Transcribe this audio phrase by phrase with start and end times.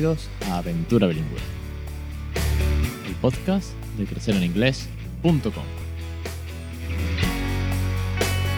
[0.00, 1.36] Bienvenidos a Aventura Bilingüe,
[3.06, 5.64] el podcast de crecereninglés.com.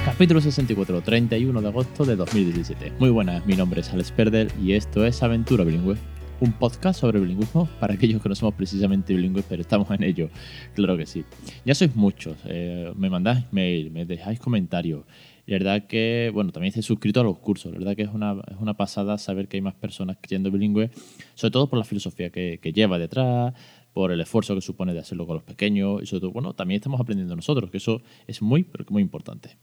[0.05, 2.93] Capítulo 64, 31 de agosto de 2017.
[3.01, 5.97] Muy buenas, mi nombre es Alex Perder y esto es Aventura Bilingüe,
[6.39, 10.31] un podcast sobre bilingüismo para aquellos que no somos precisamente bilingües, pero estamos en ello.
[10.77, 11.25] Claro que sí.
[11.65, 15.03] Ya sois muchos, eh, me mandáis mail, me dejáis comentarios.
[15.47, 17.73] La verdad que, bueno, también estáis suscrito a los cursos.
[17.73, 20.91] La verdad que es una, es una pasada saber que hay más personas creyendo bilingüe,
[21.35, 23.55] sobre todo por la filosofía que, que lleva detrás,
[23.93, 26.77] por el esfuerzo que supone de hacerlo con los pequeños y sobre todo, bueno, también
[26.77, 29.57] estamos aprendiendo nosotros, que eso es muy, pero que muy importante.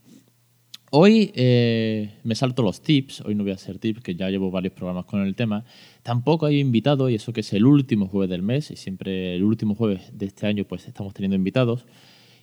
[0.91, 4.49] Hoy eh, me salto los tips, hoy no voy a hacer tips, que ya llevo
[4.49, 5.63] varios programas con el tema.
[6.01, 9.43] Tampoco hay invitado, y eso que es el último jueves del mes, y siempre el
[9.43, 11.85] último jueves de este año pues estamos teniendo invitados.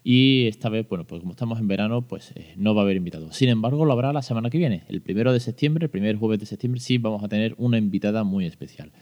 [0.09, 2.97] Y esta vez, bueno, pues como estamos en verano, pues eh, no va a haber
[2.97, 3.35] invitados.
[3.35, 4.85] Sin embargo, lo habrá la semana que viene.
[4.87, 8.23] El primero de septiembre, el primer jueves de septiembre, sí vamos a tener una invitada
[8.23, 8.93] muy especial.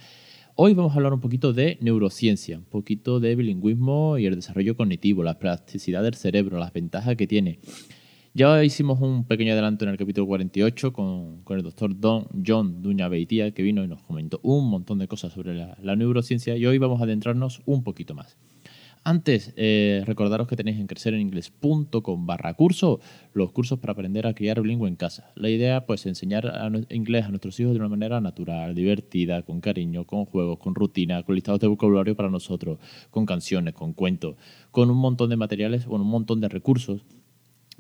[0.55, 4.79] Hoy vamos a hablar un poquito de neurociencia, un poquito de bilingüismo y el desarrollo
[4.79, 7.59] cognitivo, la plasticidad del cerebro, las ventajas que tiene.
[8.33, 12.81] Ya hicimos un pequeño adelanto en el capítulo 48 con, con el doctor Don John
[12.81, 16.65] Duña Beitia, que vino y nos comentó un montón de cosas sobre la neurociencia y
[16.65, 18.39] hoy vamos a adentrarnos un poquito más.
[19.07, 23.01] Antes, eh, recordaros que tenéis en crecereninglés.com barra curso
[23.35, 25.31] los cursos para aprender a criar bilingüe en casa.
[25.35, 29.61] La idea, pues, enseñar a inglés a nuestros hijos de una manera natural, divertida, con
[29.61, 32.79] cariño, con juegos, con rutina, con listados de vocabulario para nosotros,
[33.11, 34.37] con canciones, con cuentos,
[34.71, 37.05] con un montón de materiales, con un montón de recursos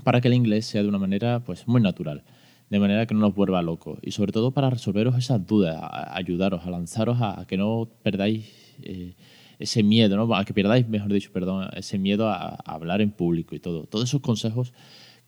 [0.02, 2.22] para que el inglés sea de una manera, pues, muy natural
[2.68, 5.78] de manera que no nos vuelva locos y sobre todo para resolveros esas dudas,
[6.10, 8.46] ayudaros, a lanzaros a, a que no perdáis
[8.82, 9.14] eh,
[9.58, 10.34] ese miedo, ¿no?
[10.34, 13.84] a que pierdáis, mejor dicho, perdón, ese miedo a, hablar en público y todo.
[13.84, 14.72] Todos esos consejos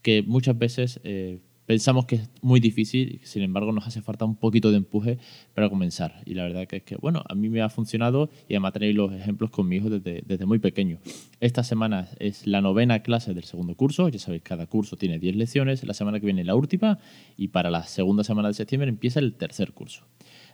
[0.02, 4.36] que muchas veces eh, pensamos que es muy difícil, sin embargo nos hace falta un
[4.36, 5.18] poquito de empuje
[5.54, 6.22] para comenzar.
[6.24, 9.12] Y la verdad es que, bueno, a mí me ha funcionado y además tenéis los
[9.12, 10.98] ejemplos con mi hijo desde, desde muy pequeño.
[11.40, 15.36] Esta semana es la novena clase del segundo curso, ya sabéis, cada curso tiene 10
[15.36, 16.98] lecciones, la semana que viene la última
[17.36, 20.04] y para la segunda semana de septiembre empieza el tercer curso.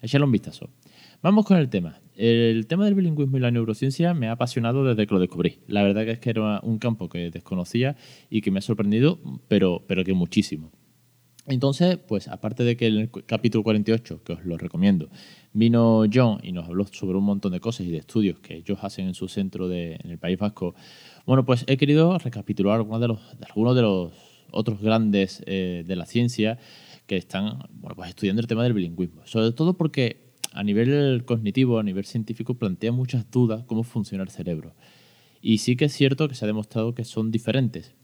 [0.01, 0.69] Echadle un vistazo.
[1.23, 2.01] Vamos con el tema.
[2.17, 5.61] El tema del bilingüismo y la neurociencia me ha apasionado desde que lo descubrí.
[5.69, 7.95] La verdad es que era un campo que desconocía
[8.29, 10.73] y que me ha sorprendido, pero, pero que muchísimo.
[11.47, 15.11] Entonces, pues aparte de que en el capítulo 48, que os lo recomiendo,
[15.53, 18.81] vino John y nos habló sobre un montón de cosas y de estudios que ellos
[18.83, 20.75] hacen en su centro de, en el País Vasco,
[21.25, 24.13] bueno, pues he querido recapitular algunos de los, algunos de los
[24.51, 26.59] otros grandes eh, de la ciencia
[27.07, 29.23] que están bueno, pues estudiando el tema del bilingüismo.
[29.25, 30.22] Sobre todo porque
[30.53, 34.75] a nivel cognitivo, a nivel científico, plantea muchas dudas cómo funciona el cerebro.
[35.41, 37.95] Y sí que es cierto que se ha demostrado que son diferentes,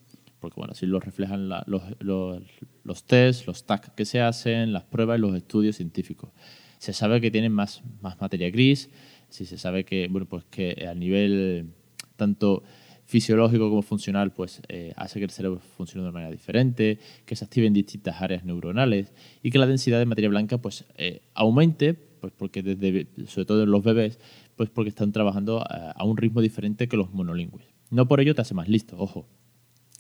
[0.41, 2.43] porque bueno, así lo reflejan los, los,
[2.85, 6.31] los tests, los TAC que se hacen, las pruebas y los estudios científicos.
[6.79, 8.91] Se sabe que tienen más, más materia gris,
[9.29, 11.71] sí se sabe que, bueno, pues que a nivel
[12.17, 12.63] tanto
[13.09, 17.37] fisiológico como funcional, pues eh, hace que el cerebro funcione de una manera diferente, que
[17.37, 22.08] se activen distintas áreas neuronales y que la densidad de materia blanca pues eh, aumente,
[22.19, 24.19] pues porque desde, sobre todo en los bebés,
[24.57, 27.67] pues porque están trabajando a, a un ritmo diferente que los monolingües.
[27.91, 29.27] No por ello te hace más listo, ojo.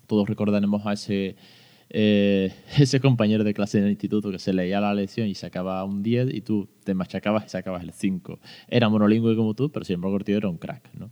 [0.07, 1.37] Todos recordaremos a ese
[1.91, 5.83] eh, ese compañero de clase en el instituto que se leía la lección y sacaba
[5.85, 8.39] un 10 y tú te machacabas y sacabas el 5.
[8.69, 11.11] Era monolingüe como tú, pero sin embargo tío era un crack, ¿no?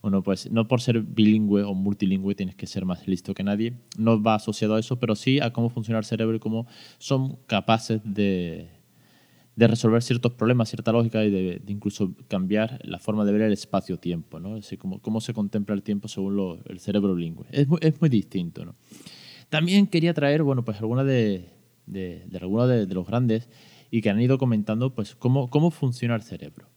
[0.00, 3.74] Bueno, pues no por ser bilingüe o multilingüe tienes que ser más listo que nadie.
[3.98, 7.36] No va asociado a eso, pero sí a cómo funciona el cerebro y cómo son
[7.46, 8.77] capaces de,
[9.58, 13.42] de resolver ciertos problemas, cierta lógica y de, de, incluso cambiar la forma de ver
[13.42, 14.54] el espacio-tiempo, ¿no?
[14.54, 17.44] Así como cómo se contempla el tiempo según lo, el cerebro bilingüe.
[17.50, 18.76] Es muy, es muy distinto, ¿no?
[19.48, 21.50] También quería traer, bueno, pues algunas de,
[21.86, 23.48] de, de, de, de, los grandes
[23.90, 26.68] y que han ido comentando, pues, cómo, cómo funciona el cerebro.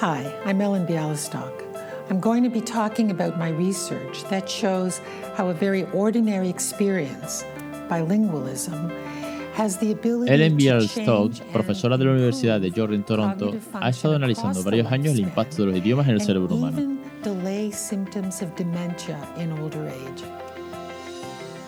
[0.00, 1.64] Hi, I'm Ellen Bialystok.
[2.08, 5.00] I'm going to be talking about my research that shows
[5.36, 7.44] how a very ordinary experience,
[7.88, 8.92] bilingualism,
[10.26, 15.14] Ellen Bialystok, profesora de la Universidad de Georgia en Toronto, ha estado analizando varios años
[15.14, 16.98] el impacto de los idiomas en el cerebro humano.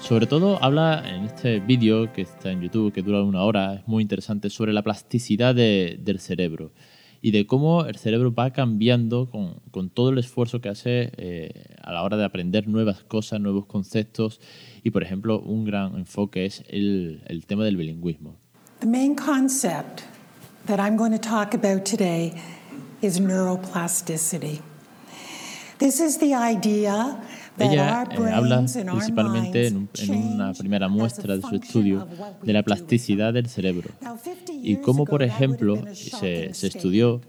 [0.02, 3.88] Sobre todo habla en este vídeo que está en YouTube, que dura una hora, es
[3.88, 6.72] muy interesante, sobre la plasticidad de, del cerebro
[7.20, 11.76] y de cómo el cerebro va cambiando con, con todo el esfuerzo que hace eh,
[11.82, 14.40] a la hora de aprender nuevas cosas, nuevos conceptos.
[14.82, 18.36] Y, por ejemplo, un gran enfoque es el, el tema del bilingüismo.
[18.80, 20.04] The main concept
[20.66, 22.40] that I'm going to talk about today
[23.02, 24.60] is neuroplasticity.
[25.78, 27.20] This is the idea
[27.58, 32.06] Ella eh, habla principalmente en, una primera muestra de su estudio
[32.42, 33.90] de la plasticidad del cerebro.
[34.50, 37.20] Y cómo, por ejemplo, se, se estudió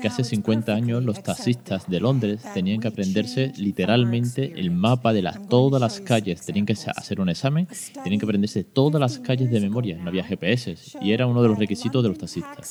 [0.00, 5.22] que hace 50 años los taxistas de Londres tenían que aprenderse literalmente el mapa de
[5.22, 7.68] las, todas las calles, tenían que hacer un examen,
[8.02, 11.48] tenían que aprenderse todas las calles de memoria, no había GPS y era uno de
[11.48, 12.66] los requisitos de los taxistas.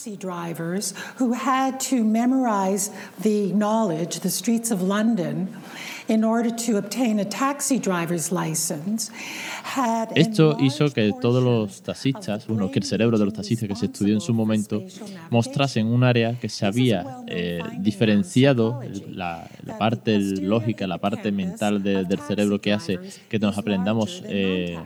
[10.14, 13.88] Esto hizo que todos los taxistas, bueno, que el cerebro de los taxistas que se
[13.88, 14.84] estudió en su momento,
[15.30, 16.66] mostrasen un área que se
[17.08, 19.48] había eh, diferenciado la,
[19.80, 23.00] parte lógica, la parte mental del cerebro que hace
[23.30, 24.78] que nos aprendamos eh,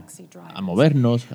[0.54, 1.28] a movernos,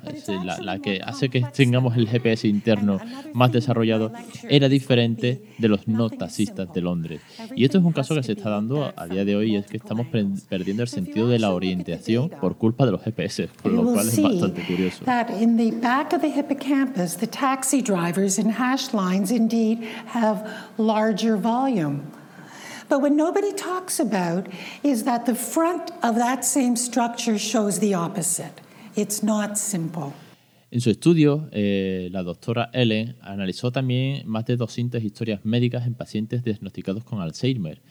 [0.45, 2.99] la, la, que hace que tengamos el GPS interno
[3.33, 4.11] más desarrollado,
[4.49, 7.21] era diferente de los no taxistas de Londres.
[7.55, 9.77] Y esto es un caso que se está dando a día de hoy, es que
[9.77, 10.07] estamos
[10.49, 14.21] perdiendo el sentido de la orientación por culpa de los GPS, por lo cual es
[14.21, 15.05] bastante curioso.
[15.05, 19.79] Back of the hippocampus, the taxi drivers in hash lines indeed
[20.13, 20.43] have
[20.77, 22.11] larger volume.
[22.87, 24.47] But what nobody talks about
[24.83, 28.61] is that the front of that same structure shows the opposite.
[28.95, 30.13] It's not simple.
[30.71, 35.95] En su estudio, eh, la doctora Ellen analizó también más de 200 historias médicas en
[35.95, 37.81] pacientes diagnosticados con Alzheimer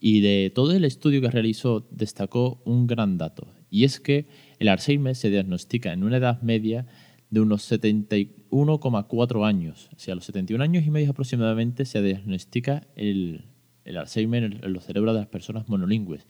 [0.00, 4.26] y de todo el estudio que realizó destacó un gran dato, y es que
[4.58, 6.86] el Alzheimer se diagnostica en una edad media
[7.30, 9.90] de unos 71,4 años.
[9.94, 13.46] O sea, a los 71 años y medio aproximadamente se diagnostica el,
[13.84, 16.26] el Alzheimer en los cerebros de las personas monolingües.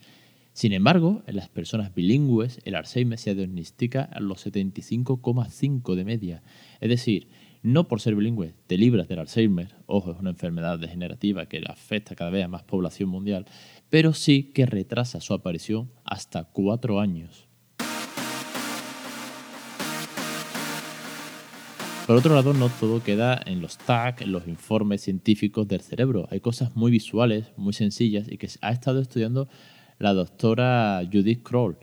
[0.52, 6.42] Sin embargo, en las personas bilingües, el Alzheimer se diagnostica a los 75,5 de media.
[6.80, 7.28] Es decir,
[7.62, 12.14] no por ser bilingüe te libras del Alzheimer, ojo, es una enfermedad degenerativa que afecta
[12.14, 13.44] cada vez a más población mundial,
[13.90, 17.45] pero sí que retrasa su aparición hasta cuatro años.
[22.06, 26.28] Por otro lado, no todo queda en los TAC, en los informes científicos del cerebro.
[26.30, 29.48] Hay cosas muy visuales, muy sencillas y que ha estado estudiando
[29.98, 31.78] la doctora Judith Kroll,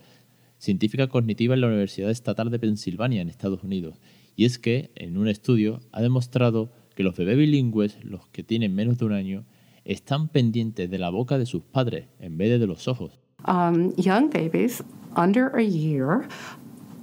[0.57, 3.99] científica cognitiva en la Universidad Estatal de Pensilvania, en Estados Unidos.
[4.37, 8.73] Y es que en un estudio ha demostrado que los bebés bilingües, los que tienen
[8.73, 9.43] menos de un año,
[9.83, 13.19] están pendientes de la boca de sus padres en vez de los ojos.
[13.45, 14.81] Um, young babies
[15.17, 16.25] under a year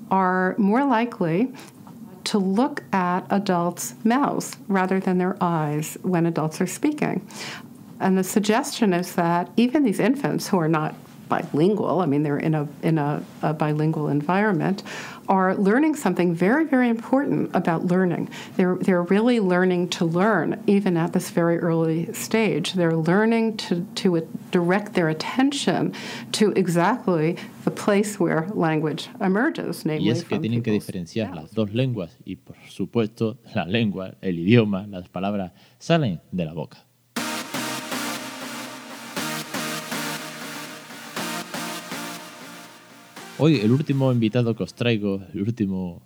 [0.09, 1.51] are more likely
[2.25, 7.27] to look at adults' mouths rather than their eyes when adults are speaking.
[7.99, 10.95] And the suggestion is that even these infants who are not
[11.31, 14.83] bilingual, I mean, they're in a, in a, a bilingual environment,
[15.29, 18.29] are learning something very, very important about learning.
[18.57, 22.73] They're, they're really learning to learn, even at this very early stage.
[22.75, 25.95] They're learning to, to direct their attention
[26.33, 31.53] to exactly the place where language emerges, namely y es que tienen que diferenciar las
[31.53, 36.90] dos lenguas y, por supuesto, la lengua, el idioma, las palabras salen de la boca.
[43.43, 46.03] Hoy el último invitado que os traigo, el último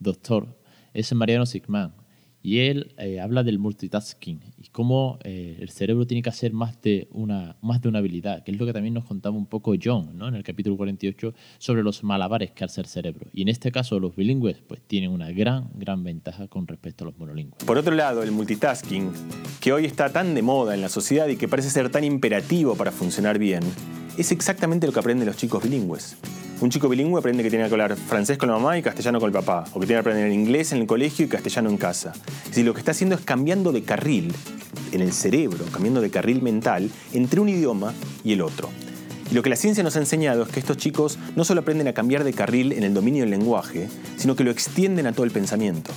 [0.00, 0.58] doctor,
[0.92, 1.94] es Mariano Sigman.
[2.42, 6.82] Y él eh, habla del multitasking y cómo eh, el cerebro tiene que hacer más
[6.82, 9.74] de, una, más de una habilidad, que es lo que también nos contaba un poco
[9.80, 10.26] John ¿no?
[10.26, 13.28] en el capítulo 48 sobre los malabares que hace el cerebro.
[13.32, 17.06] Y en este caso los bilingües pues tienen una gran, gran ventaja con respecto a
[17.06, 17.62] los monolingües.
[17.64, 19.12] Por otro lado, el multitasking,
[19.60, 22.74] que hoy está tan de moda en la sociedad y que parece ser tan imperativo
[22.74, 23.62] para funcionar bien,
[24.18, 26.18] es exactamente lo que aprenden los chicos bilingües.
[26.62, 29.26] Un chico bilingüe aprende que tiene que hablar francés con la mamá y castellano con
[29.26, 32.12] el papá, o que tiene que aprender inglés en el colegio y castellano en casa.
[32.46, 34.32] Decir, lo que está haciendo es cambiando de carril
[34.92, 37.92] en el cerebro, cambiando de carril mental entre un idioma
[38.22, 38.68] y el otro.
[39.28, 41.88] Y lo que la ciencia nos ha enseñado es que estos chicos no solo aprenden
[41.88, 45.24] a cambiar de carril en el dominio del lenguaje, sino que lo extienden a todo
[45.24, 45.90] el pensamiento.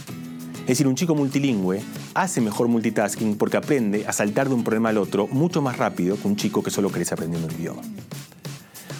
[0.62, 1.80] Es decir, un chico multilingüe
[2.16, 6.20] hace mejor multitasking porque aprende a saltar de un problema al otro mucho más rápido
[6.20, 7.84] que un chico que solo crece aprendiendo un idioma.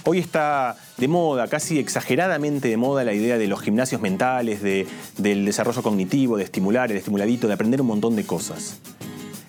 [0.08, 5.46] Hoy está de moda, casi exageradamente de moda, la idea de los gimnasios mentales, del
[5.46, 8.78] desarrollo cognitivo, de estimular, el estimuladito, de aprender un montón de cosas.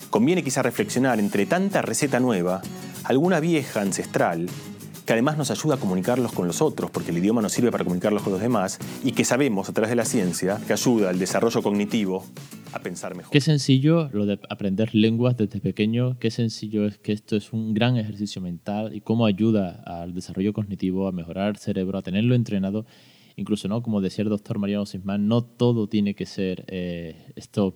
[0.09, 2.63] Conviene quizá reflexionar entre tanta receta nueva,
[3.05, 4.49] alguna vieja ancestral,
[5.07, 7.85] que además nos ayuda a comunicarlos con los otros, porque el idioma nos sirve para
[7.85, 11.19] comunicarlos con los demás, y que sabemos a través de la ciencia que ayuda al
[11.19, 12.25] desarrollo cognitivo
[12.73, 13.31] a pensar mejor.
[13.31, 17.73] Qué sencillo lo de aprender lenguas desde pequeño, qué sencillo es que esto es un
[17.73, 22.35] gran ejercicio mental y cómo ayuda al desarrollo cognitivo, a mejorar el cerebro, a tenerlo
[22.35, 22.85] entrenado
[23.37, 27.75] incluso no como decía el doctor Mariano Sisman, no todo tiene que ser eh, esto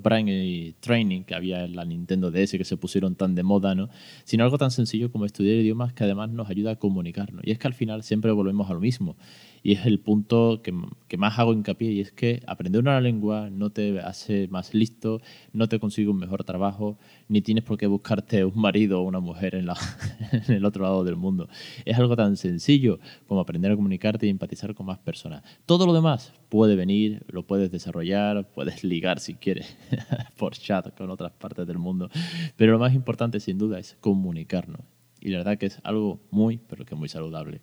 [0.81, 3.91] training que había en la Nintendo DS que se pusieron tan de moda, ¿no?
[4.25, 7.43] sino algo tan sencillo como estudiar idiomas que además nos ayuda a comunicarnos.
[7.47, 9.17] Y es que al final siempre volvemos a lo mismo.
[9.63, 10.73] Y es el punto que,
[11.07, 15.21] que, más hago hincapié y es que aprender una lengua no te hace más listo,
[15.53, 16.99] no te consigue un mejor trabajo,
[17.29, 19.77] ni tienes por qué buscarte un marido o una mujer en, la,
[20.33, 21.47] en el otro lado del mundo.
[21.85, 25.43] Es algo tan sencillo como aprender a comunicarte y empatizar con más personas.
[25.67, 29.77] Todo lo demás puede venir, lo puedes desarrollar, puedes ligar si quieres
[30.37, 32.11] por chat con otras partes del mundo,
[32.57, 34.81] pero lo más importante sin duda es comunicarnos.
[35.21, 37.61] Y la verdad que es algo muy, pero que muy saludable.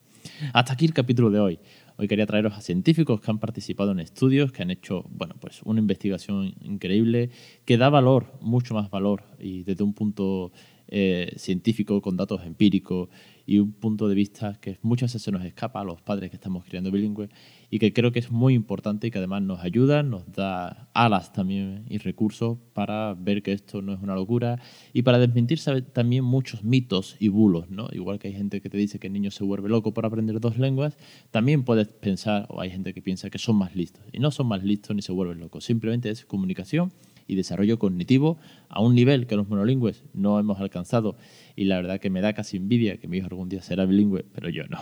[0.53, 1.59] Hasta aquí el capítulo de hoy.
[1.97, 5.61] Hoy quería traeros a científicos que han participado en estudios, que han hecho bueno, pues
[5.63, 7.31] una investigación increíble,
[7.65, 10.51] que da valor, mucho más valor, y desde un punto
[10.89, 13.09] eh, científico, con datos empíricos
[13.45, 16.35] y un punto de vista que muchas veces se nos escapa a los padres que
[16.35, 17.29] estamos criando bilingües
[17.69, 21.33] y que creo que es muy importante y que además nos ayuda, nos da alas
[21.33, 24.59] también y recursos para ver que esto no es una locura
[24.93, 25.59] y para desmentir
[25.93, 27.87] también muchos mitos y bulos, ¿no?
[27.91, 30.39] Igual que hay gente que te dice que el niño se vuelve loco por aprender
[30.39, 30.97] dos lenguas,
[31.31, 34.47] también puedes pensar, o hay gente que piensa que son más listos y no son
[34.47, 36.91] más listos ni se vuelven locos, simplemente es comunicación
[37.27, 38.37] y desarrollo cognitivo
[38.69, 41.17] a un nivel que los monolingües no hemos alcanzado
[41.55, 44.25] y la verdad que me da casi envidia que mi hijo algún día será bilingüe,
[44.33, 44.79] pero yo no.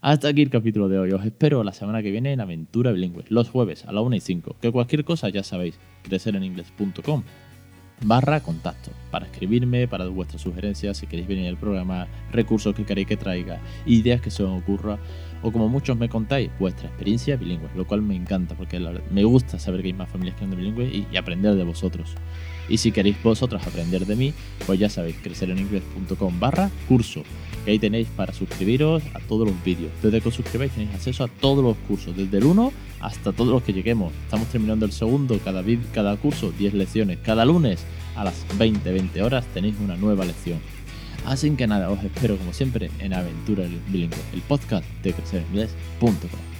[0.00, 1.12] Hasta aquí el capítulo de hoy.
[1.12, 4.20] Os espero la semana que viene en Aventura Bilingüe, los jueves a la 1 y
[4.20, 4.56] 5.
[4.60, 7.22] Que cualquier cosa ya sabéis, crecereningles.com
[8.04, 13.06] barra contacto para escribirme, para vuestras sugerencias, si queréis venir al programa, recursos que queréis
[13.06, 14.98] que traiga, ideas que se os ocurra
[15.42, 18.80] o como muchos me contáis, vuestra experiencia bilingüe, lo cual me encanta porque
[19.10, 22.14] me gusta saber que hay más familias que andan bilingües y, y, aprender de vosotros.
[22.66, 24.32] Y si queréis vosotros aprender de mí,
[24.66, 27.24] pues ya sabéis, crecereningles.com barra curso,
[27.64, 29.92] que ahí tenéis para suscribiros a todos los vídeos.
[30.02, 33.50] Desde que os suscribáis tenéis acceso a todos los cursos, desde el 1 hasta todos
[33.50, 34.12] los que lleguemos.
[34.24, 37.18] Estamos terminando el segundo, cada, cada curso 10 lecciones.
[37.22, 37.84] Cada lunes
[38.16, 40.58] a las 20, 20 horas tenéis una nueva lección.
[41.26, 46.53] Así que nada, os espero como siempre en Aventura Bilingüe, el podcast de crecerenglés.com.